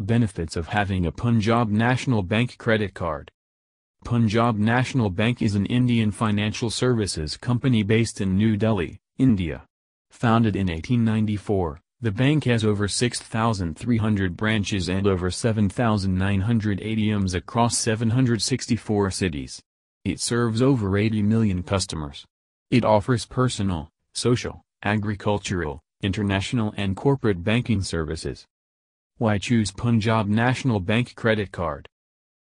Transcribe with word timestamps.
Benefits 0.00 0.56
of 0.56 0.68
having 0.68 1.04
a 1.04 1.12
Punjab 1.12 1.68
National 1.68 2.22
Bank 2.22 2.56
credit 2.56 2.94
card. 2.94 3.30
Punjab 4.02 4.56
National 4.56 5.10
Bank 5.10 5.42
is 5.42 5.54
an 5.54 5.66
Indian 5.66 6.10
financial 6.10 6.70
services 6.70 7.36
company 7.36 7.82
based 7.82 8.18
in 8.18 8.34
New 8.34 8.56
Delhi, 8.56 8.98
India. 9.18 9.66
Founded 10.08 10.56
in 10.56 10.68
1894, 10.68 11.82
the 12.00 12.10
bank 12.10 12.44
has 12.44 12.64
over 12.64 12.88
6,300 12.88 14.38
branches 14.38 14.88
and 14.88 15.06
over 15.06 15.30
7,900 15.30 16.80
ATMs 16.80 17.34
across 17.34 17.76
764 17.76 19.10
cities. 19.10 19.60
It 20.06 20.18
serves 20.18 20.62
over 20.62 20.96
80 20.96 21.22
million 21.24 21.62
customers. 21.62 22.24
It 22.70 22.86
offers 22.86 23.26
personal, 23.26 23.90
social, 24.14 24.62
agricultural, 24.82 25.82
international 26.00 26.72
and 26.78 26.96
corporate 26.96 27.44
banking 27.44 27.82
services. 27.82 28.46
Why 29.20 29.36
choose 29.36 29.70
Punjab 29.70 30.28
National 30.28 30.80
Bank 30.80 31.14
credit 31.14 31.52
card? 31.52 31.86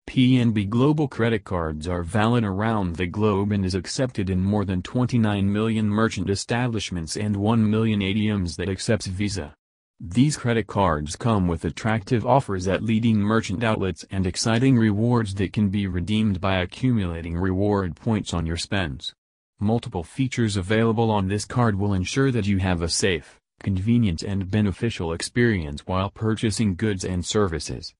PNB 0.08 0.68
Global 0.68 1.08
credit 1.08 1.42
cards 1.42 1.88
are 1.88 2.04
valid 2.04 2.44
around 2.44 2.94
the 2.94 3.08
globe 3.08 3.50
and 3.50 3.64
is 3.64 3.74
accepted 3.74 4.30
in 4.30 4.40
more 4.40 4.64
than 4.64 4.80
29 4.80 5.52
million 5.52 5.88
merchant 5.88 6.30
establishments 6.30 7.16
and 7.16 7.34
1 7.34 7.68
million 7.68 7.98
ATMs 7.98 8.54
that 8.54 8.68
accepts 8.68 9.08
Visa. 9.08 9.52
These 9.98 10.36
credit 10.36 10.68
cards 10.68 11.16
come 11.16 11.48
with 11.48 11.64
attractive 11.64 12.24
offers 12.24 12.68
at 12.68 12.84
leading 12.84 13.18
merchant 13.18 13.64
outlets 13.64 14.04
and 14.08 14.24
exciting 14.24 14.78
rewards 14.78 15.34
that 15.34 15.52
can 15.52 15.70
be 15.70 15.88
redeemed 15.88 16.40
by 16.40 16.60
accumulating 16.60 17.36
reward 17.36 17.96
points 17.96 18.32
on 18.32 18.46
your 18.46 18.56
spends. 18.56 19.12
Multiple 19.58 20.04
features 20.04 20.56
available 20.56 21.10
on 21.10 21.26
this 21.26 21.44
card 21.44 21.80
will 21.80 21.92
ensure 21.92 22.30
that 22.30 22.46
you 22.46 22.58
have 22.58 22.80
a 22.80 22.88
safe, 22.88 23.39
convenient 23.62 24.22
and 24.22 24.50
beneficial 24.50 25.12
experience 25.12 25.82
while 25.86 26.10
purchasing 26.10 26.74
goods 26.74 27.04
and 27.04 27.24
services. 27.24 27.94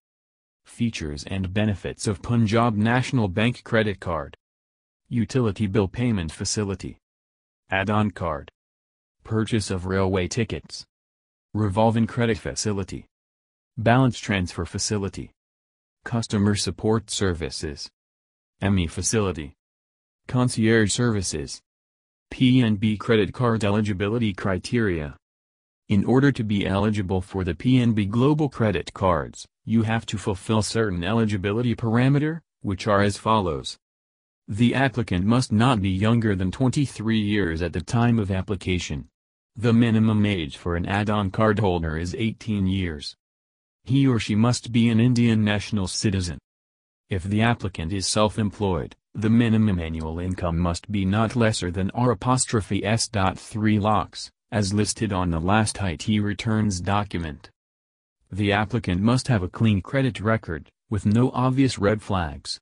Features 0.65 1.23
and 1.25 1.53
benefits 1.53 2.07
of 2.07 2.21
Punjab 2.21 2.75
National 2.75 3.27
Bank 3.27 3.63
Credit 3.63 3.99
Card. 3.99 4.35
Utility 5.09 5.67
Bill 5.67 5.87
Payment 5.87 6.31
Facility. 6.31 6.97
Add-on 7.69 8.11
Card. 8.11 8.49
Purchase 9.23 9.69
of 9.69 9.85
Railway 9.85 10.27
Tickets. 10.27 10.83
Revolving 11.53 12.07
Credit 12.07 12.37
Facility. 12.37 13.05
Balance 13.77 14.17
Transfer 14.17 14.65
Facility. 14.65 15.31
Customer 16.03 16.55
Support 16.55 17.11
Services. 17.11 17.89
EMI 18.61 18.89
Facility. 18.89 19.53
Concierge 20.27 20.91
Services. 20.91 21.59
PNB 22.33 22.97
Credit 22.97 23.33
Card 23.33 23.63
Eligibility 23.63 24.33
Criteria 24.33 25.17
In 25.91 26.05
order 26.05 26.31
to 26.31 26.43
be 26.45 26.65
eligible 26.65 27.19
for 27.19 27.43
the 27.43 27.53
PNB 27.53 28.09
Global 28.09 28.47
Credit 28.47 28.93
Cards, 28.93 29.45
you 29.65 29.83
have 29.83 30.05
to 30.05 30.17
fulfill 30.17 30.61
certain 30.61 31.03
eligibility 31.03 31.75
parameter, 31.75 32.39
which 32.61 32.87
are 32.87 33.01
as 33.01 33.17
follows. 33.17 33.77
The 34.47 34.73
applicant 34.73 35.25
must 35.25 35.51
not 35.51 35.81
be 35.81 35.89
younger 35.89 36.33
than 36.33 36.49
23 36.49 37.19
years 37.19 37.61
at 37.61 37.73
the 37.73 37.81
time 37.81 38.19
of 38.19 38.31
application. 38.31 39.09
The 39.57 39.73
minimum 39.73 40.25
age 40.25 40.55
for 40.55 40.77
an 40.77 40.85
add-on 40.85 41.29
cardholder 41.29 41.99
is 41.99 42.15
18 42.17 42.67
years. 42.67 43.17
He 43.83 44.07
or 44.07 44.17
she 44.17 44.33
must 44.33 44.71
be 44.71 44.87
an 44.87 45.01
Indian 45.01 45.43
national 45.43 45.89
citizen. 45.89 46.37
If 47.09 47.23
the 47.23 47.41
applicant 47.41 47.91
is 47.91 48.07
self-employed, 48.07 48.95
the 49.13 49.29
minimum 49.29 49.77
annual 49.77 50.19
income 50.19 50.57
must 50.57 50.89
be 50.89 51.03
not 51.03 51.35
lesser 51.35 51.69
than 51.69 51.91
R'(s.3 51.93 53.81
lakhs, 53.81 54.31
as 54.51 54.73
listed 54.73 55.13
on 55.13 55.31
the 55.31 55.39
last 55.39 55.81
IT 55.81 56.07
returns 56.19 56.81
document. 56.81 57.49
The 58.29 58.51
applicant 58.51 59.01
must 59.01 59.29
have 59.29 59.43
a 59.43 59.47
clean 59.47 59.81
credit 59.81 60.19
record, 60.19 60.69
with 60.89 61.05
no 61.05 61.31
obvious 61.31 61.79
red 61.79 62.01
flags. 62.01 62.59